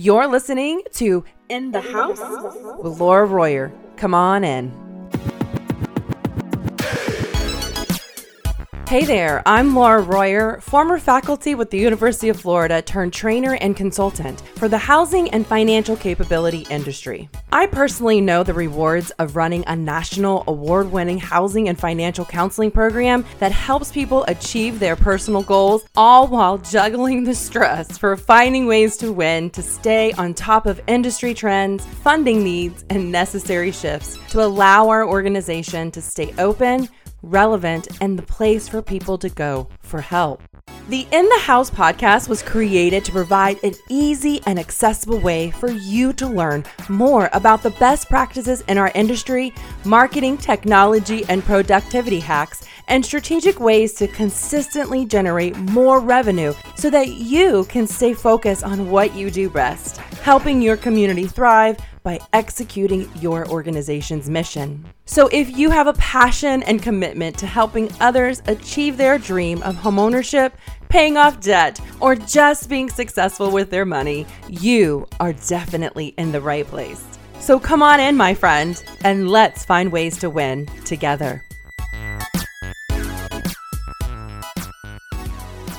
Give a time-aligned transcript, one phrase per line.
[0.00, 2.20] You're listening to In the House
[2.80, 3.72] with Laura Royer.
[3.96, 4.87] Come on in.
[8.88, 13.76] Hey there, I'm Laura Royer, former faculty with the University of Florida turned trainer and
[13.76, 17.28] consultant for the housing and financial capability industry.
[17.52, 22.70] I personally know the rewards of running a national award winning housing and financial counseling
[22.70, 28.64] program that helps people achieve their personal goals, all while juggling the stress for finding
[28.64, 34.16] ways to win to stay on top of industry trends, funding needs, and necessary shifts
[34.30, 36.88] to allow our organization to stay open
[37.22, 40.42] relevant, and the place for people to go for help.
[40.88, 45.70] The In the House podcast was created to provide an easy and accessible way for
[45.70, 49.52] you to learn more about the best practices in our industry,
[49.84, 57.08] marketing, technology, and productivity hacks, and strategic ways to consistently generate more revenue so that
[57.08, 63.10] you can stay focused on what you do best, helping your community thrive by executing
[63.20, 64.84] your organization's mission.
[65.04, 69.76] So, if you have a passion and commitment to helping others achieve their dream of
[69.76, 70.52] homeownership,
[70.88, 76.40] paying off debt, or just being successful with their money, you are definitely in the
[76.40, 77.04] right place.
[77.40, 81.42] So, come on in, my friend, and let's find ways to win together.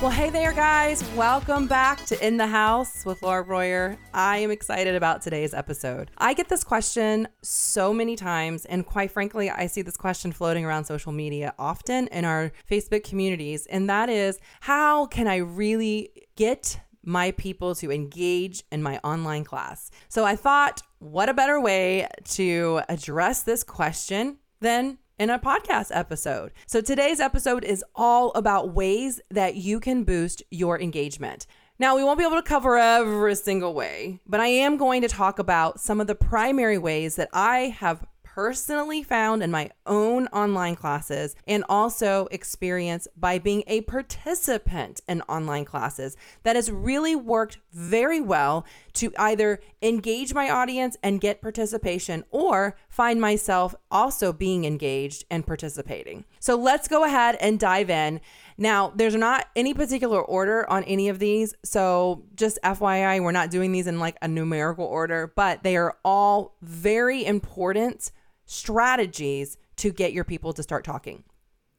[0.00, 1.04] Well, hey there, guys.
[1.14, 3.98] Welcome back to In the House with Laura Royer.
[4.14, 6.10] I am excited about today's episode.
[6.16, 10.64] I get this question so many times, and quite frankly, I see this question floating
[10.64, 16.08] around social media often in our Facebook communities, and that is how can I really
[16.34, 19.90] get my people to engage in my online class?
[20.08, 25.90] So I thought, what a better way to address this question than in a podcast
[25.92, 26.50] episode.
[26.66, 31.46] So today's episode is all about ways that you can boost your engagement.
[31.78, 35.08] Now, we won't be able to cover every single way, but I am going to
[35.08, 40.26] talk about some of the primary ways that I have personally found in my own
[40.28, 47.16] online classes and also experience by being a participant in online classes that has really
[47.16, 48.64] worked very well
[48.94, 55.46] to either engage my audience and get participation or find myself also being engaged and
[55.46, 56.24] participating.
[56.38, 58.20] So let's go ahead and dive in.
[58.58, 61.54] Now, there's not any particular order on any of these.
[61.64, 65.96] So, just FYI, we're not doing these in like a numerical order, but they are
[66.04, 68.12] all very important
[68.44, 71.24] strategies to get your people to start talking.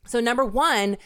[0.05, 0.97] So, number one,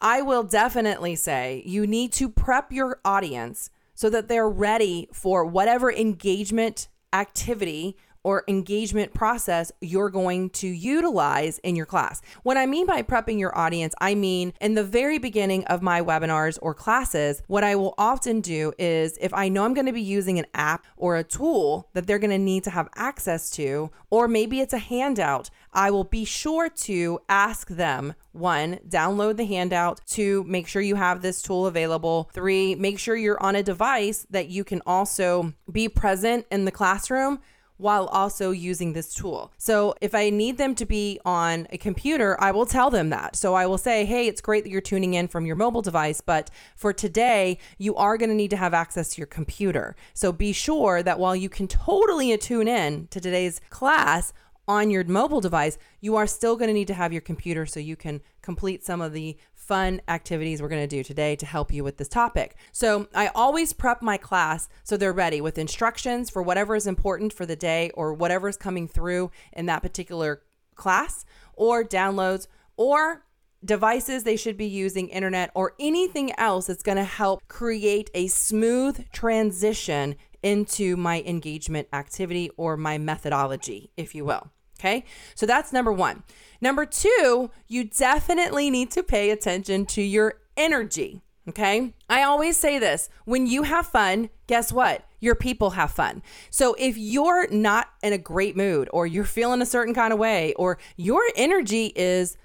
[0.00, 5.44] I will definitely say you need to prep your audience so that they're ready for
[5.44, 7.96] whatever engagement activity
[8.26, 12.20] or engagement process you're going to utilize in your class.
[12.42, 16.00] What I mean by prepping your audience, I mean in the very beginning of my
[16.02, 19.92] webinars or classes, what I will often do is if I know I'm going to
[19.92, 23.48] be using an app or a tool that they're going to need to have access
[23.50, 29.36] to, or maybe it's a handout, I will be sure to ask them one, download
[29.36, 30.00] the handout.
[30.06, 32.30] Two, make sure you have this tool available.
[32.32, 36.70] Three, make sure you're on a device that you can also be present in the
[36.72, 37.40] classroom
[37.76, 39.52] while also using this tool.
[39.58, 43.36] So if I need them to be on a computer, I will tell them that.
[43.36, 46.22] So I will say, hey, it's great that you're tuning in from your mobile device,
[46.22, 49.94] but for today, you are going to need to have access to your computer.
[50.14, 54.32] So be sure that while you can totally tune in to today's class,
[54.68, 57.80] on your mobile device, you are still going to need to have your computer so
[57.80, 61.72] you can complete some of the fun activities we're going to do today to help
[61.72, 62.56] you with this topic.
[62.72, 67.32] So, I always prep my class so they're ready with instructions for whatever is important
[67.32, 70.42] for the day or whatever is coming through in that particular
[70.74, 71.24] class,
[71.54, 73.24] or downloads, or
[73.64, 78.28] devices they should be using, internet, or anything else that's going to help create a
[78.28, 84.50] smooth transition into my engagement activity or my methodology, if you will.
[84.78, 85.04] Okay,
[85.34, 86.22] so that's number one.
[86.60, 91.22] Number two, you definitely need to pay attention to your energy.
[91.48, 95.04] Okay, I always say this when you have fun, guess what?
[95.20, 96.22] Your people have fun.
[96.50, 100.18] So if you're not in a great mood or you're feeling a certain kind of
[100.18, 102.36] way or your energy is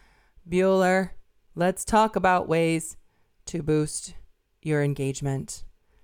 [0.48, 1.12] Bueller,
[1.56, 2.96] let's talk about ways
[3.48, 4.14] to boost
[4.62, 5.64] your engagement.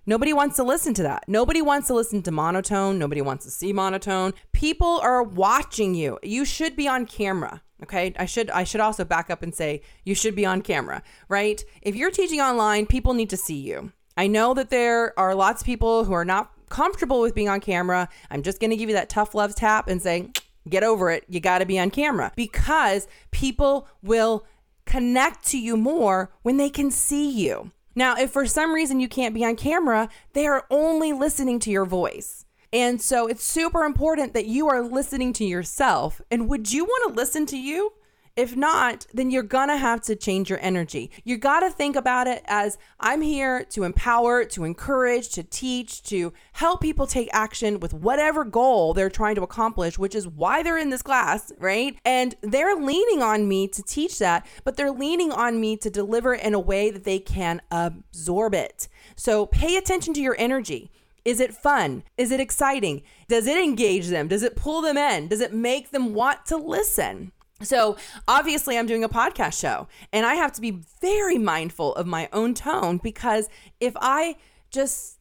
[0.09, 1.25] Nobody wants to listen to that.
[1.27, 2.97] Nobody wants to listen to monotone.
[2.97, 4.33] Nobody wants to see monotone.
[4.53, 6.17] People are watching you.
[6.23, 7.61] You should be on camera.
[7.83, 8.13] Okay?
[8.17, 11.61] I should I should also back up and say you should be on camera, right?
[11.81, 13.91] If you're teaching online, people need to see you.
[14.15, 17.59] I know that there are lots of people who are not comfortable with being on
[17.59, 18.07] camera.
[18.31, 20.31] I'm just going to give you that tough love tap and say,
[20.69, 21.25] "Get over it.
[21.27, 24.45] You got to be on camera." Because people will
[24.85, 27.71] connect to you more when they can see you.
[27.97, 31.71] Now, if for some reason you can't be on camera, they are only listening to
[31.71, 32.45] your voice.
[32.71, 36.21] And so it's super important that you are listening to yourself.
[36.29, 37.93] And would you want to listen to you?
[38.37, 41.09] If not, then you're gonna have to change your energy.
[41.23, 46.31] You gotta think about it as I'm here to empower, to encourage, to teach, to
[46.53, 50.77] help people take action with whatever goal they're trying to accomplish, which is why they're
[50.77, 51.97] in this class, right?
[52.05, 56.35] And they're leaning on me to teach that, but they're leaning on me to deliver
[56.35, 58.87] in a way that they can absorb it.
[59.15, 60.91] So pay attention to your energy.
[61.25, 62.03] Is it fun?
[62.17, 63.01] Is it exciting?
[63.27, 64.27] Does it engage them?
[64.27, 65.27] Does it pull them in?
[65.27, 67.31] Does it make them want to listen?
[67.61, 72.05] So, obviously, I'm doing a podcast show and I have to be very mindful of
[72.05, 73.49] my own tone because
[73.79, 74.35] if I
[74.69, 75.17] just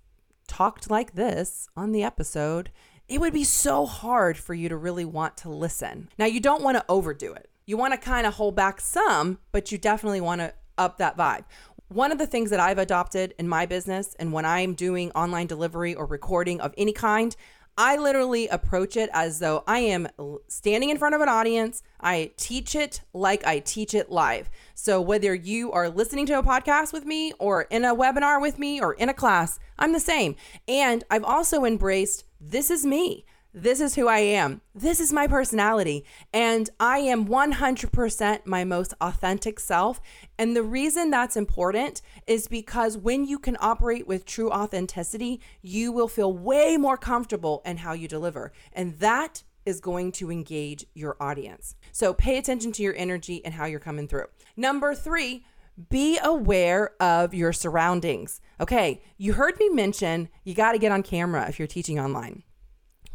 [0.47, 2.71] talked like this on the episode,
[3.09, 6.09] it would be so hard for you to really want to listen.
[6.19, 7.49] Now, you don't want to overdo it.
[7.65, 11.17] You want to kind of hold back some, but you definitely want to up that
[11.17, 11.44] vibe.
[11.89, 15.47] One of the things that I've adopted in my business and when I'm doing online
[15.47, 17.35] delivery or recording of any kind,
[17.78, 20.08] I literally approach it as though I am
[20.49, 21.82] standing in front of an audience.
[22.00, 24.49] I teach it like I teach it live.
[24.75, 28.58] So whether you are listening to a podcast with me or in a webinar with
[28.58, 30.37] me or in a class, I'm the same.
[30.67, 33.26] And I've also embraced this is me.
[33.58, 34.61] This is who I am.
[34.75, 36.05] This is my personality.
[36.31, 39.99] And I am 100% my most authentic self.
[40.38, 45.91] And the reason that's important is because when you can operate with true authenticity, you
[45.91, 48.53] will feel way more comfortable in how you deliver.
[48.75, 51.76] And that is going to engage your audience.
[51.93, 54.26] So pay attention to your energy and how you're coming through.
[54.55, 55.47] Number three,
[55.88, 58.43] be aware of your surroundings.
[58.61, 62.43] Okay, you heard me mention you got to get on camera if you're teaching online.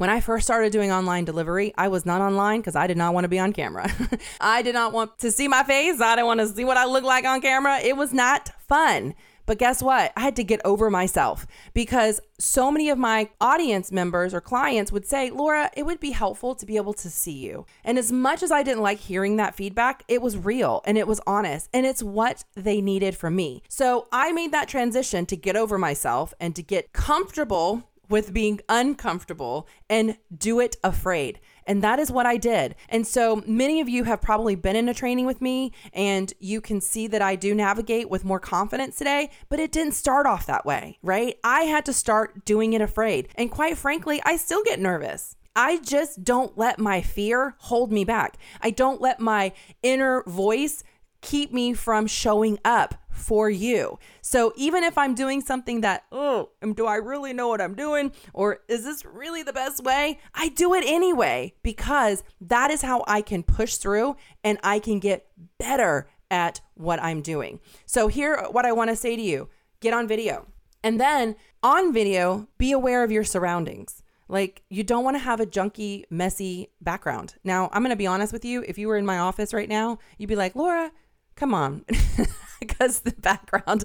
[0.02, 3.14] When I first started doing online delivery, I was not online because I did not
[3.14, 3.88] want to be on camera.
[4.42, 6.02] I did not want to see my face.
[6.02, 7.78] I didn't want to see what I look like on camera.
[7.78, 9.14] It was not fun.
[9.46, 10.12] But guess what?
[10.16, 11.46] I had to get over myself
[11.76, 16.12] because so many of my audience members or clients would say, Laura, it would be
[16.12, 17.68] helpful to be able to see you.
[17.84, 21.08] And as much as I didn't like hearing that feedback, it was real and it
[21.08, 23.62] was honest and it's what they needed from me.
[23.70, 28.60] So I made that transition to get over myself and to get comfortable with being
[28.70, 31.40] uncomfortable and do it afraid.
[31.66, 32.76] And that is what I did.
[32.90, 36.62] And so many of you have probably been in a training with me and you
[36.62, 40.46] can see that I do navigate with more confidence today, but it didn't start off
[40.48, 41.38] that way, right?
[41.44, 43.30] I had to start doing it afraid.
[43.36, 45.36] And quite frankly, I still get nervous.
[45.56, 48.38] I just don't let my fear hold me back.
[48.62, 49.54] I don't let my
[49.84, 50.84] inner voice
[51.22, 54.00] keep me from showing up for you.
[54.22, 58.12] So even if I'm doing something that, oh, do I really know what I'm doing?
[58.34, 60.20] Or is this really the best way?
[60.34, 65.00] I do it anyway because that is how I can push through and I can
[65.00, 65.28] get
[65.60, 67.60] better at what I'm doing.
[67.86, 69.50] So here, uh, what I want to say to you
[69.82, 70.48] get on video.
[70.84, 74.02] And then on video, be aware of your surroundings.
[74.28, 77.36] Like, you don't want to have a junky, messy background.
[77.44, 78.64] Now, I'm going to be honest with you.
[78.66, 80.92] If you were in my office right now, you'd be like, Laura,
[81.36, 81.84] come on.
[82.62, 83.84] because the background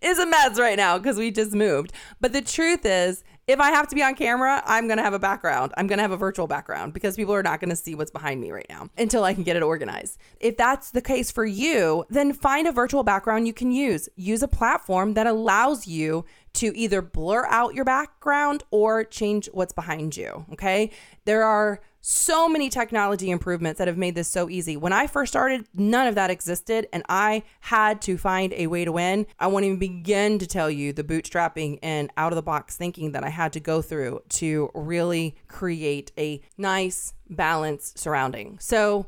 [0.00, 1.92] is a mess right now because we just moved.
[2.20, 5.14] But the truth is, if I have to be on camera, I'm going to have
[5.14, 5.72] a background.
[5.78, 8.10] I'm going to have a virtual background because people are not going to see what's
[8.10, 10.18] behind me right now until I can get it organized.
[10.38, 14.06] If that's the case for you, then find a virtual background you can use.
[14.16, 19.72] Use a platform that allows you to either blur out your background or change what's
[19.72, 20.44] behind you.
[20.52, 20.90] Okay.
[21.24, 24.78] There are so many technology improvements that have made this so easy.
[24.78, 28.86] When I first started, none of that existed, and I had to find a way
[28.86, 29.26] to win.
[29.38, 33.12] I won't even begin to tell you the bootstrapping and out of the box thinking
[33.12, 38.58] that I had to go through to really create a nice, balanced surrounding.
[38.58, 39.06] So,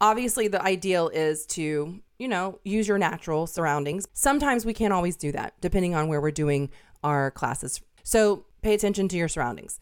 [0.00, 4.06] obviously, the ideal is to you know, use your natural surroundings.
[4.12, 6.70] Sometimes we can't always do that depending on where we're doing
[7.02, 7.80] our classes.
[8.04, 9.80] So pay attention to your surroundings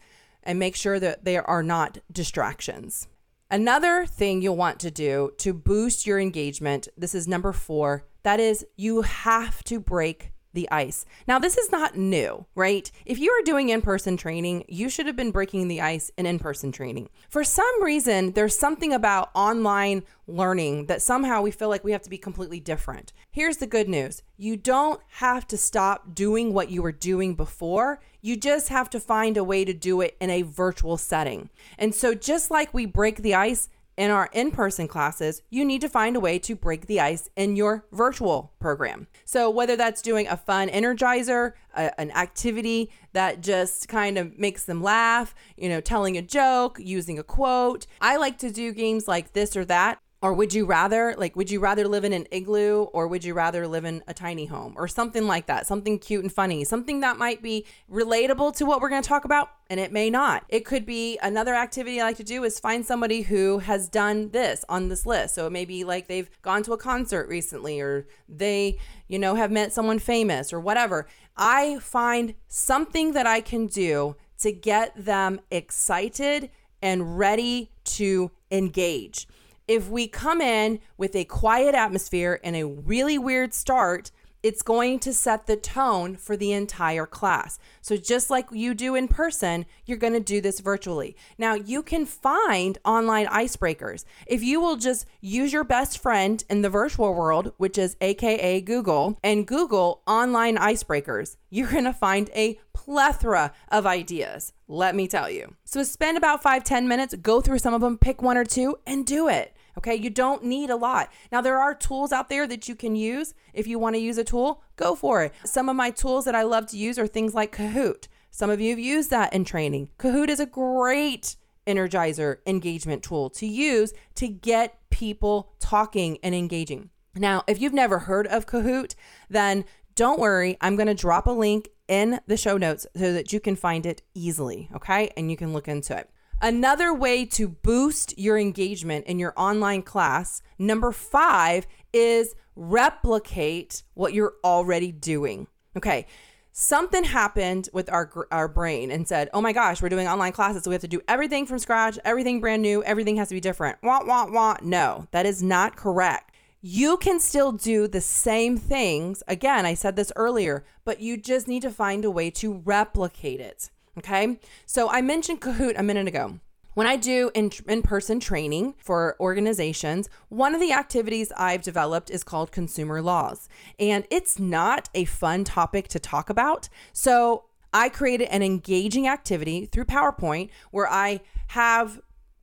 [0.49, 3.07] and make sure that they are not distractions.
[3.51, 8.39] Another thing you'll want to do to boost your engagement, this is number four, that
[8.39, 11.05] is you have to break the ice.
[11.27, 12.91] Now, this is not new, right?
[13.05, 16.25] If you are doing in person training, you should have been breaking the ice in
[16.25, 17.09] in person training.
[17.29, 22.03] For some reason, there's something about online learning that somehow we feel like we have
[22.03, 23.13] to be completely different.
[23.31, 27.99] Here's the good news you don't have to stop doing what you were doing before.
[28.21, 31.49] You just have to find a way to do it in a virtual setting.
[31.77, 35.81] And so, just like we break the ice, in our in person classes, you need
[35.81, 39.07] to find a way to break the ice in your virtual program.
[39.25, 44.63] So, whether that's doing a fun energizer, a, an activity that just kind of makes
[44.63, 47.87] them laugh, you know, telling a joke, using a quote.
[47.99, 51.49] I like to do games like this or that Or would you rather, like, would
[51.49, 54.73] you rather live in an igloo or would you rather live in a tiny home
[54.75, 55.65] or something like that?
[55.65, 59.23] Something cute and funny, something that might be relatable to what we're going to talk
[59.23, 60.43] about, and it may not.
[60.49, 64.31] It could be another activity I like to do is find somebody who has done
[64.31, 65.35] this on this list.
[65.35, 69.35] So it may be like they've gone to a concert recently or they, you know,
[69.35, 71.07] have met someone famous or whatever.
[71.37, 76.49] I find something that I can do to get them excited
[76.81, 79.25] and ready to engage
[79.69, 84.09] if we come in with a quiet atmosphere and a really weird start,
[84.41, 87.59] it's going to set the tone for the entire class.
[87.81, 91.15] So, just like you do in person, you're going to do this virtually.
[91.37, 94.05] Now, you can find online icebreakers.
[94.25, 98.61] If you will just use your best friend in the virtual world, which is AKA
[98.61, 105.07] Google, and Google online icebreakers, you're going to find a plethora of ideas, let me
[105.07, 105.53] tell you.
[105.65, 108.77] So, spend about five ten minutes, go through some of them, pick one or two,
[108.87, 109.53] and do it.
[109.79, 111.09] Okay, you don't need a lot.
[111.31, 113.33] Now, there are tools out there that you can use.
[113.53, 115.33] If you want to use a tool, go for it.
[115.45, 118.09] Some of my tools that I love to use are things like Kahoot.
[118.29, 119.87] Some of you have used that in training.
[119.97, 126.89] Kahoot is a great energizer engagement tool to use to get people talking and engaging.
[127.15, 128.95] Now, if you've never heard of Kahoot,
[129.29, 129.63] then
[129.95, 130.57] don't worry.
[130.59, 133.85] I'm going to drop a link in the show notes so that you can find
[133.85, 134.69] it easily.
[134.75, 135.11] Okay.
[135.15, 136.09] And you can look into it.
[136.41, 144.13] Another way to boost your engagement in your online class, number five, is replicate what
[144.13, 145.47] you're already doing.
[145.75, 146.05] Okay.
[146.51, 150.63] Something happened with our our brain and said, "Oh my gosh, we're doing online classes,
[150.63, 153.39] so we have to do everything from scratch, everything brand new, everything has to be
[153.39, 154.57] different." Wah wah wah.
[154.61, 156.31] No, that is not correct.
[156.61, 159.23] You can still do the same things.
[159.27, 163.39] Again, I said this earlier, but you just need to find a way to replicate
[163.39, 163.69] it.
[163.99, 164.39] Okay.
[164.65, 166.39] So I mentioned Kahoot a minute ago.
[166.73, 172.09] When I do in, in person training for organizations, one of the activities I've developed
[172.09, 173.49] is called consumer laws.
[173.77, 176.69] And it's not a fun topic to talk about.
[176.93, 181.99] So I created an engaging activity through PowerPoint where I have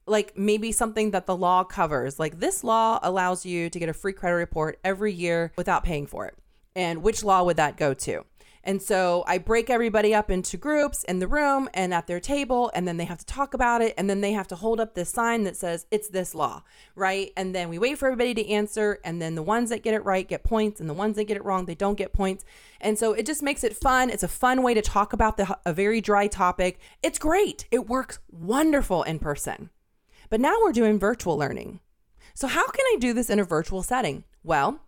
[0.06, 2.18] like maybe something that the law covers.
[2.18, 6.06] Like this law allows you to get a free credit report every year without paying
[6.06, 6.34] for it.
[6.74, 8.26] And which law would that go to?
[8.66, 12.72] And so I break everybody up into groups in the room and at their table,
[12.74, 13.94] and then they have to talk about it.
[13.96, 16.64] And then they have to hold up this sign that says, it's this law,
[16.96, 17.32] right?
[17.36, 18.98] And then we wait for everybody to answer.
[19.04, 21.36] And then the ones that get it right get points, and the ones that get
[21.36, 22.44] it wrong, they don't get points.
[22.80, 24.10] And so it just makes it fun.
[24.10, 26.80] It's a fun way to talk about the, a very dry topic.
[27.04, 27.68] It's great.
[27.70, 29.70] It works wonderful in person.
[30.28, 31.78] But now we're doing virtual learning.
[32.34, 34.24] So, how can I do this in a virtual setting?
[34.42, 34.80] Well,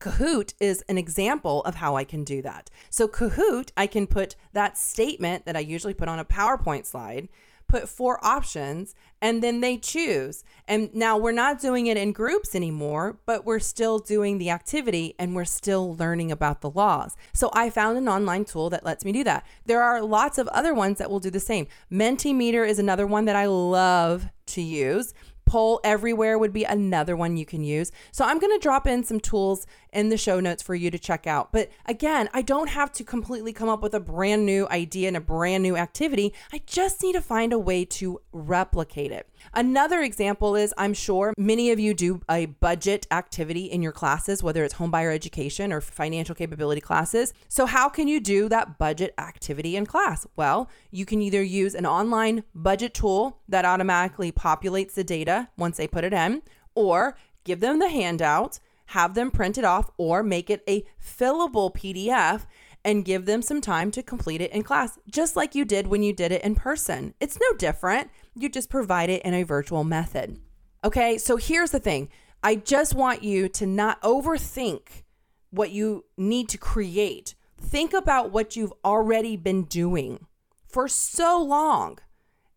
[0.00, 2.70] Kahoot is an example of how I can do that.
[2.90, 7.28] So, Kahoot, I can put that statement that I usually put on a PowerPoint slide,
[7.66, 10.44] put four options, and then they choose.
[10.68, 15.14] And now we're not doing it in groups anymore, but we're still doing the activity
[15.18, 17.16] and we're still learning about the laws.
[17.32, 19.46] So, I found an online tool that lets me do that.
[19.64, 21.66] There are lots of other ones that will do the same.
[21.90, 25.14] Mentimeter is another one that I love to use.
[25.46, 27.92] Poll Everywhere would be another one you can use.
[28.12, 30.98] So I'm going to drop in some tools in the show notes for you to
[30.98, 31.52] check out.
[31.52, 35.16] But again, I don't have to completely come up with a brand new idea and
[35.16, 36.34] a brand new activity.
[36.52, 39.28] I just need to find a way to replicate it.
[39.54, 44.42] Another example is I'm sure many of you do a budget activity in your classes,
[44.42, 47.32] whether it's homebuyer education or financial capability classes.
[47.48, 50.26] So, how can you do that budget activity in class?
[50.36, 55.76] Well, you can either use an online budget tool that automatically populates the data once
[55.76, 56.42] they put it in,
[56.74, 61.74] or give them the handout, have them print it off, or make it a fillable
[61.74, 62.46] PDF
[62.84, 66.04] and give them some time to complete it in class, just like you did when
[66.04, 67.14] you did it in person.
[67.18, 68.10] It's no different.
[68.36, 70.38] You just provide it in a virtual method.
[70.84, 72.08] Okay, so here's the thing
[72.44, 75.02] I just want you to not overthink
[75.50, 77.34] what you need to create.
[77.60, 80.26] Think about what you've already been doing
[80.68, 81.98] for so long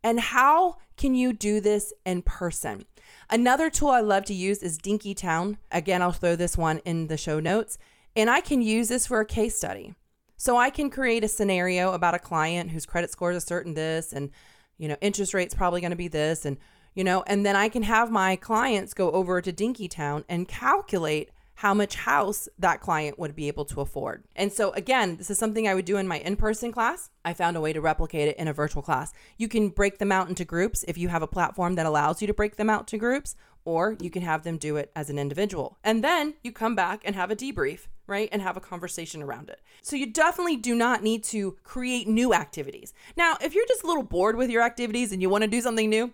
[0.03, 2.85] and how can you do this in person?
[3.29, 5.57] Another tool I love to use is Dinkytown.
[5.71, 7.77] Again, I'll throw this one in the show notes.
[8.17, 9.95] And I can use this for a case study.
[10.35, 13.73] So I can create a scenario about a client whose credit score is a certain
[13.73, 14.29] this and
[14.77, 16.57] you know interest rate's probably going to be this and
[16.95, 21.29] you know and then I can have my clients go over to Dinkytown and calculate
[21.59, 24.23] how much house that client would be able to afford.
[24.33, 27.09] And so, again, this is something I would do in my in person class.
[27.25, 29.11] I found a way to replicate it in a virtual class.
[29.37, 32.27] You can break them out into groups if you have a platform that allows you
[32.27, 33.35] to break them out to groups,
[33.65, 35.77] or you can have them do it as an individual.
[35.83, 38.29] And then you come back and have a debrief, right?
[38.31, 39.59] And have a conversation around it.
[39.81, 42.93] So you definitely do not need to create new activities.
[43.17, 45.59] Now, if you're just a little bored with your activities and you want to do
[45.59, 46.13] something new,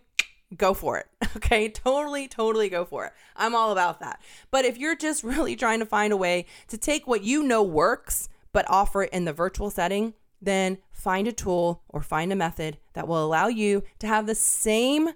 [0.55, 1.07] go for it.
[1.35, 1.67] Okay.
[1.67, 3.13] Totally, totally go for it.
[3.35, 4.21] I'm all about that.
[4.51, 7.61] But if you're just really trying to find a way to take what you know
[7.61, 12.37] works, but offer it in the virtual setting, then find a tool or find a
[12.37, 15.09] method that will allow you to have the same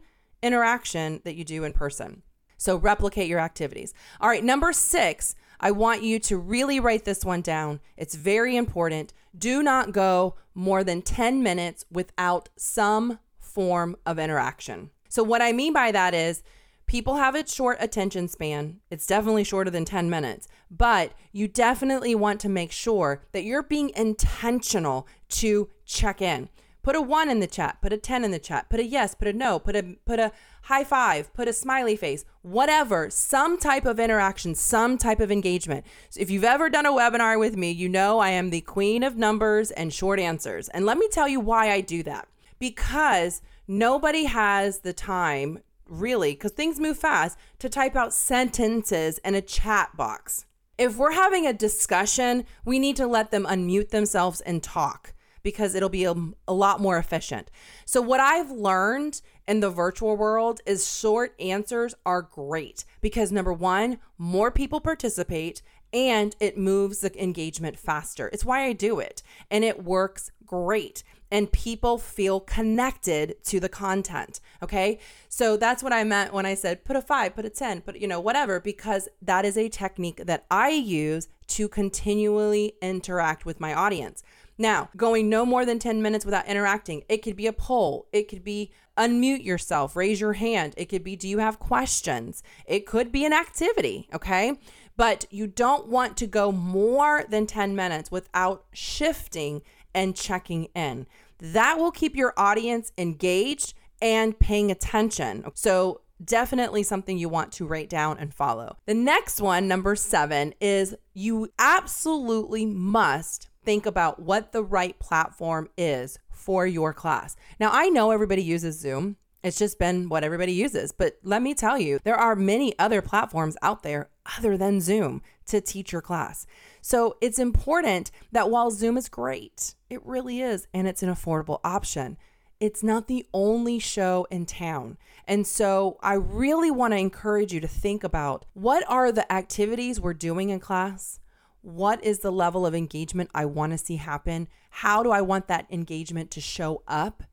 [0.44, 2.22] interaction that you do in person.
[2.58, 3.94] So replicate your activities.
[4.20, 4.44] All right.
[4.44, 7.80] Number six, I want you to really write this one down.
[7.96, 9.14] It's very important.
[9.38, 14.90] Do not go more than 10 minutes without some form of interaction.
[15.10, 16.44] So, what I mean by that is
[16.86, 18.80] people have a short attention span.
[18.90, 23.64] It's definitely shorter than 10 minutes, but you definitely want to make sure that you're
[23.64, 26.50] being intentional to check in.
[26.82, 29.14] Put a 1 in the chat, put a 10 in the chat, put a yes,
[29.14, 30.32] put a no, put a put a
[30.64, 35.86] high five, put a smiley face, whatever, some type of interaction, some type of engagement.
[36.10, 39.04] So if you've ever done a webinar with me, you know I am the queen
[39.04, 40.70] of numbers and short answers.
[40.70, 42.28] And let me tell you why I do that.
[42.60, 49.36] Because nobody has the time really because things move fast to type out sentences in
[49.36, 50.46] a chat box.
[50.78, 55.76] If we're having a discussion, we need to let them unmute themselves and talk because
[55.76, 56.16] it'll be a,
[56.48, 57.50] a, lot more efficient.
[57.86, 63.54] So, what I've learned in the virtual world is short answers are great because number
[63.54, 65.62] one, more people participate
[65.94, 68.30] and it moves the engagement faster.
[68.34, 73.70] It's why I do it and it works great and people feel connected to the
[73.70, 74.40] content.
[74.64, 75.00] Okay.
[75.28, 78.00] So that's what I meant when I said put a five, put a 10, put,
[78.00, 83.60] you know, whatever, because that is a technique that I use to continually interact with
[83.60, 84.24] my audience.
[84.58, 88.28] Now, going no more than 10 minutes without interacting, it could be a poll, it
[88.28, 92.86] could be unmute yourself, raise your hand, it could be do you have questions, it
[92.86, 94.10] could be an activity.
[94.14, 94.60] Okay.
[94.98, 99.62] But you don't want to go more than 10 minutes without shifting
[99.94, 101.08] and checking in.
[101.40, 105.44] That will keep your audience engaged and paying attention.
[105.56, 108.78] So, definitely something you want to write down and follow.
[108.86, 115.70] The next one, number seven, is you absolutely must think about what the right platform
[115.78, 117.36] is for your class.
[117.60, 119.18] Now, I know everybody uses Zoom.
[119.42, 120.92] It's just been what everybody uses.
[120.92, 125.22] But let me tell you, there are many other platforms out there other than Zoom
[125.48, 126.46] to teach your class.
[126.82, 131.60] So it's important that while Zoom is great, it really is, and it's an affordable
[131.64, 132.18] option,
[132.60, 134.98] it's not the only show in town.
[135.26, 140.02] And so I really want to encourage you to think about what are the activities
[140.02, 141.22] we're doing in class?
[141.62, 144.50] What is the level of engagement I want to see happen?
[144.70, 147.24] How do I want that engagement to show up?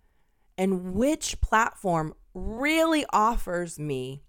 [0.59, 4.23] And which platform really offers me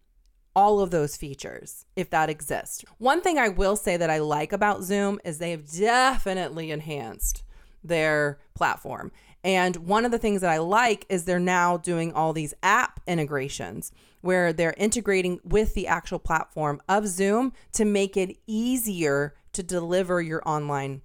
[0.55, 2.83] all of those features if that exists.
[2.97, 7.43] One thing I will say that I like about Zoom is they have definitely enhanced
[7.83, 9.11] their platform.
[9.43, 12.99] And one of the things that I like is they're now doing all these app
[13.05, 19.63] integrations where they're integrating with the actual platform of Zoom to make it easier to
[19.63, 21.01] deliver your online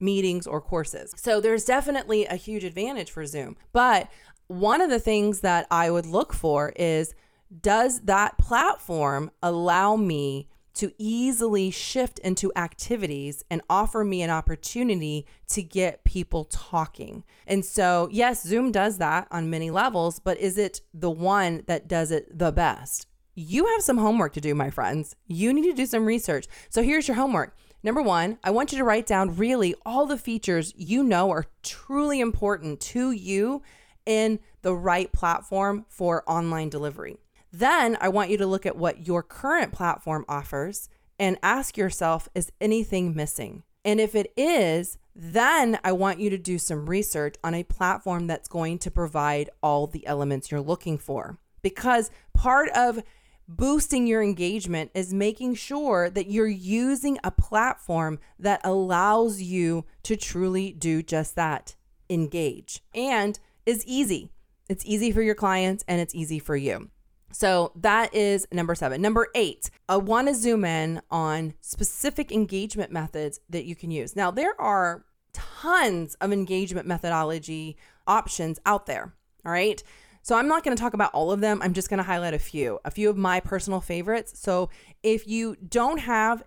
[0.00, 1.14] meetings or courses.
[1.16, 3.56] So there's definitely a huge advantage for Zoom.
[3.72, 4.08] But
[4.48, 7.14] one of the things that I would look for is
[7.60, 15.26] does that platform allow me to easily shift into activities and offer me an opportunity
[15.48, 17.24] to get people talking.
[17.46, 21.88] And so, yes, Zoom does that on many levels, but is it the one that
[21.88, 23.06] does it the best?
[23.34, 25.16] You have some homework to do, my friends.
[25.26, 26.46] You need to do some research.
[26.68, 27.56] So, here's your homework.
[27.82, 31.46] Number one, I want you to write down really all the features you know are
[31.62, 33.62] truly important to you
[34.06, 37.18] in the right platform for online delivery.
[37.52, 40.88] Then I want you to look at what your current platform offers
[41.18, 43.62] and ask yourself is anything missing?
[43.84, 48.26] And if it is, then I want you to do some research on a platform
[48.26, 51.38] that's going to provide all the elements you're looking for.
[51.62, 53.02] Because part of
[53.48, 60.16] boosting your engagement is making sure that you're using a platform that allows you to
[60.16, 61.76] truly do just that
[62.10, 64.30] engage and is easy.
[64.68, 66.90] It's easy for your clients and it's easy for you.
[67.32, 69.02] So that is number seven.
[69.02, 74.16] Number eight, I want to zoom in on specific engagement methods that you can use.
[74.16, 77.76] Now, there are tons of engagement methodology
[78.06, 79.14] options out there.
[79.44, 79.82] All right.
[80.22, 81.60] So I'm not going to talk about all of them.
[81.62, 84.40] I'm just going to highlight a few, a few of my personal favorites.
[84.40, 84.70] So
[85.02, 86.42] if you don't have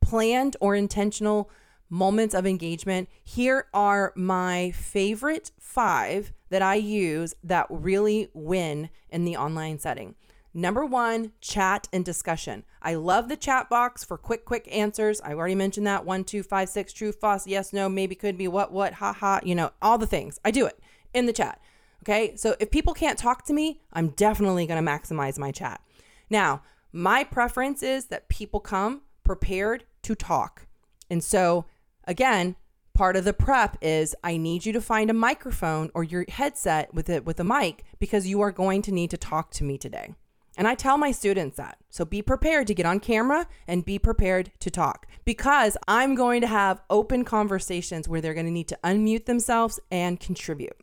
[0.00, 1.50] planned or intentional
[1.90, 9.24] moments of engagement, here are my favorite five that I use that really win in
[9.24, 10.14] the online setting.
[10.52, 12.64] Number one, chat and discussion.
[12.82, 15.20] I love the chat box for quick, quick answers.
[15.20, 18.48] I already mentioned that one, two, five, six, true, false, yes, no, maybe, could be,
[18.48, 20.40] what, what, ha, ha, you know, all the things.
[20.44, 20.78] I do it
[21.14, 21.60] in the chat.
[22.02, 22.34] Okay.
[22.36, 25.80] So if people can't talk to me, I'm definitely going to maximize my chat.
[26.30, 30.66] Now, my preference is that people come prepared to talk.
[31.08, 31.66] And so,
[32.04, 32.56] again,
[32.94, 36.92] part of the prep is I need you to find a microphone or your headset
[36.92, 39.78] with it with a mic because you are going to need to talk to me
[39.78, 40.14] today.
[40.56, 41.78] And I tell my students that.
[41.88, 46.40] So be prepared to get on camera and be prepared to talk because I'm going
[46.42, 50.76] to have open conversations where they're going to need to unmute themselves and contribute.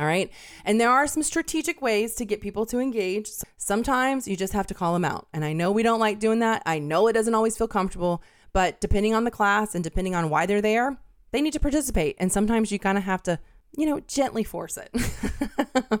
[0.00, 0.32] All right.
[0.64, 3.28] And there are some strategic ways to get people to engage.
[3.58, 5.28] Sometimes you just have to call them out.
[5.34, 6.62] And I know we don't like doing that.
[6.64, 10.30] I know it doesn't always feel comfortable, but depending on the class and depending on
[10.30, 10.98] why they're there,
[11.32, 12.16] they need to participate.
[12.18, 13.38] And sometimes you kind of have to,
[13.76, 14.90] you know, gently force it.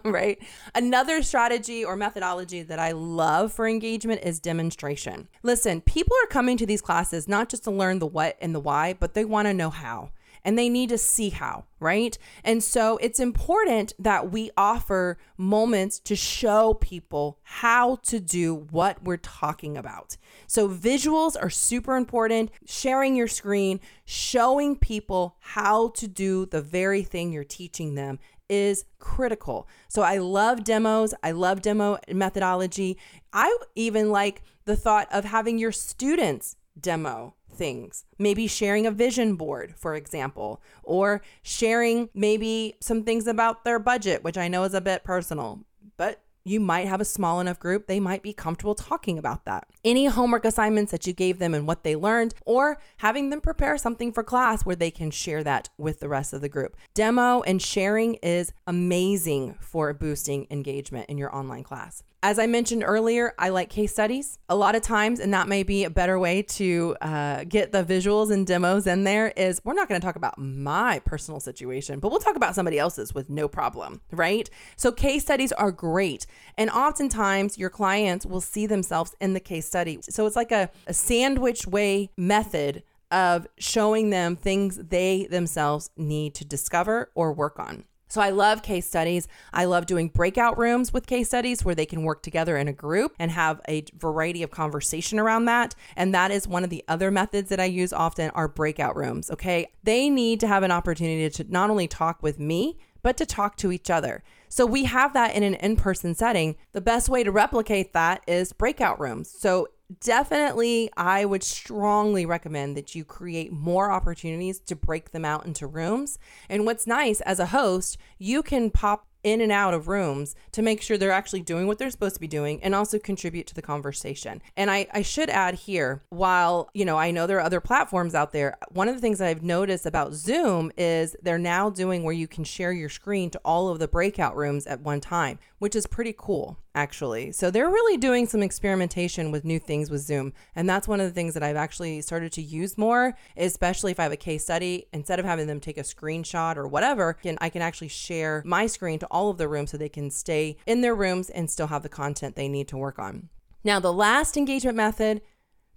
[0.04, 0.38] right.
[0.74, 5.28] Another strategy or methodology that I love for engagement is demonstration.
[5.42, 8.60] Listen, people are coming to these classes not just to learn the what and the
[8.60, 10.10] why, but they want to know how
[10.44, 12.16] and they need to see how, right?
[12.44, 19.02] And so it's important that we offer moments to show people how to do what
[19.02, 20.16] we're talking about.
[20.46, 22.50] So visuals are super important.
[22.66, 28.84] Sharing your screen, showing people how to do the very thing you're teaching them is
[28.98, 29.68] critical.
[29.88, 31.14] So I love demos.
[31.22, 32.98] I love demo methodology.
[33.32, 38.04] I even like the thought of having your students demo things.
[38.18, 44.24] Maybe sharing a vision board, for example, or sharing maybe some things about their budget,
[44.24, 45.60] which I know is a bit personal,
[45.96, 49.68] but you might have a small enough group, they might be comfortable talking about that.
[49.84, 53.76] Any homework assignments that you gave them and what they learned, or having them prepare
[53.76, 56.76] something for class where they can share that with the rest of the group.
[56.94, 62.02] Demo and sharing is amazing for boosting engagement in your online class.
[62.22, 65.62] As I mentioned earlier, I like case studies a lot of times, and that may
[65.62, 69.28] be a better way to uh, get the visuals and demos in there.
[69.38, 72.78] Is we're not going to talk about my personal situation, but we'll talk about somebody
[72.78, 74.50] else's with no problem, right?
[74.76, 76.26] So, case studies are great,
[76.58, 79.98] and oftentimes your clients will see themselves in the case study.
[80.02, 86.34] So, it's like a, a sandwich way method of showing them things they themselves need
[86.34, 87.84] to discover or work on.
[88.10, 89.28] So I love case studies.
[89.52, 92.72] I love doing breakout rooms with case studies where they can work together in a
[92.72, 95.76] group and have a variety of conversation around that.
[95.96, 99.30] And that is one of the other methods that I use often are breakout rooms.
[99.30, 99.68] Okay.
[99.84, 103.56] They need to have an opportunity to not only talk with me, but to talk
[103.56, 104.22] to each other.
[104.48, 106.56] So we have that in an in person setting.
[106.72, 109.30] The best way to replicate that is breakout rooms.
[109.30, 115.46] So definitely, I would strongly recommend that you create more opportunities to break them out
[115.46, 116.18] into rooms.
[116.48, 120.62] And what's nice as a host, you can pop in and out of rooms to
[120.62, 123.54] make sure they're actually doing what they're supposed to be doing and also contribute to
[123.54, 124.40] the conversation.
[124.56, 128.14] And I, I should add here, while, you know, I know there are other platforms
[128.14, 132.02] out there, one of the things that I've noticed about Zoom is they're now doing
[132.02, 135.38] where you can share your screen to all of the breakout rooms at one time,
[135.58, 137.32] which is pretty cool, actually.
[137.32, 140.32] So they're really doing some experimentation with new things with Zoom.
[140.54, 144.00] And that's one of the things that I've actually started to use more, especially if
[144.00, 147.36] I have a case study, instead of having them take a screenshot or whatever, can
[147.40, 150.56] I can actually share my screen to all of the rooms so they can stay
[150.66, 153.28] in their rooms and still have the content they need to work on.
[153.64, 155.22] Now, the last engagement method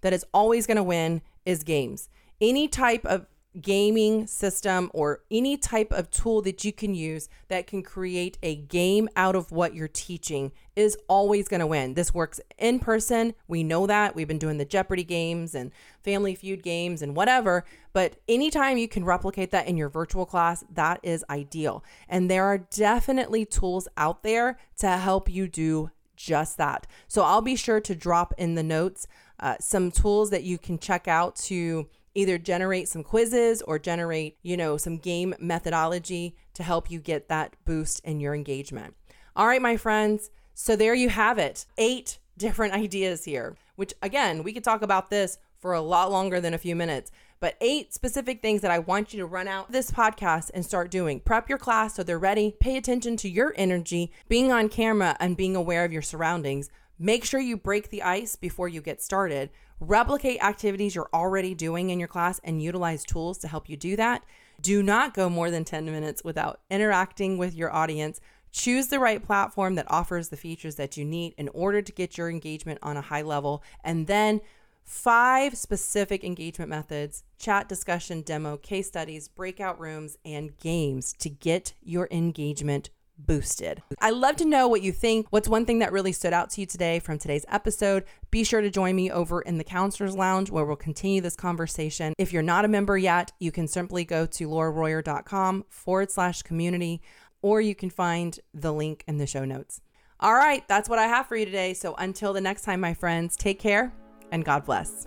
[0.00, 2.08] that is always going to win is games.
[2.40, 3.26] Any type of
[3.60, 8.56] gaming system or any type of tool that you can use that can create a
[8.56, 11.94] game out of what you're teaching is always going to win.
[11.94, 13.34] This works in person.
[13.46, 14.14] We know that.
[14.14, 15.70] We've been doing the Jeopardy games and
[16.02, 17.64] Family Feud games and whatever.
[17.92, 21.84] But anytime you can replicate that in your virtual class, that is ideal.
[22.08, 26.86] And there are definitely tools out there to help you do just that.
[27.08, 29.06] So I'll be sure to drop in the notes
[29.40, 34.38] uh, some tools that you can check out to either generate some quizzes or generate,
[34.42, 38.94] you know, some game methodology to help you get that boost in your engagement.
[39.36, 40.30] All right, my friends.
[40.54, 41.66] So there you have it.
[41.76, 46.40] Eight different ideas here, which again, we could talk about this for a lot longer
[46.40, 49.72] than a few minutes, but eight specific things that I want you to run out
[49.72, 51.20] this podcast and start doing.
[51.20, 52.54] Prep your class so they're ready.
[52.60, 56.68] Pay attention to your energy, being on camera and being aware of your surroundings.
[56.98, 59.50] Make sure you break the ice before you get started.
[59.80, 63.96] Replicate activities you're already doing in your class and utilize tools to help you do
[63.96, 64.24] that.
[64.60, 68.20] Do not go more than 10 minutes without interacting with your audience.
[68.52, 72.16] Choose the right platform that offers the features that you need in order to get
[72.16, 73.64] your engagement on a high level.
[73.82, 74.40] And then
[74.84, 81.74] five specific engagement methods chat, discussion, demo, case studies, breakout rooms, and games to get
[81.82, 83.82] your engagement boosted.
[84.00, 85.26] I love to know what you think.
[85.30, 88.04] What's one thing that really stood out to you today from today's episode?
[88.30, 92.12] Be sure to join me over in the Counselors Lounge where we'll continue this conversation.
[92.18, 97.00] If you're not a member yet, you can simply go to lauraroyer.com forward slash community.
[97.42, 99.82] or you can find the link in the show notes.
[100.18, 101.74] All right, that's what I have for you today.
[101.74, 103.92] So until the next time, my friends, take care
[104.32, 105.04] and God bless.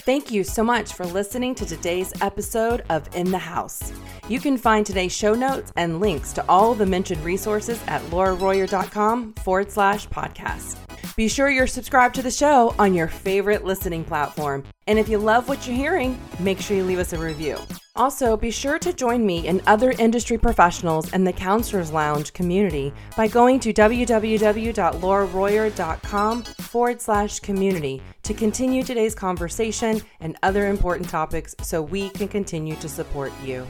[0.00, 3.92] Thank you so much for listening to today's episode of In the House.
[4.30, 9.34] You can find today's show notes and links to all the mentioned resources at lauraroyer.com
[9.34, 10.78] forward slash podcast.
[11.16, 14.64] Be sure you're subscribed to the show on your favorite listening platform.
[14.86, 17.58] And if you love what you're hearing, make sure you leave us a review.
[17.96, 22.92] Also, be sure to join me and other industry professionals in the Counselors Lounge community
[23.16, 31.54] by going to www.lauraroyer.com forward slash community to continue today's conversation and other important topics
[31.62, 33.66] so we can continue to support you.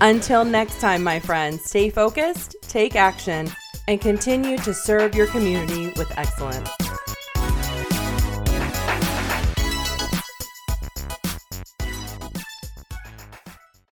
[0.00, 3.50] Until next time, my friends, stay focused, take action,
[3.88, 6.68] and continue to serve your community with excellence.